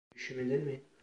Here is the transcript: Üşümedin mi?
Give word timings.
Üşümedin 0.15 0.65
mi? 0.65 0.83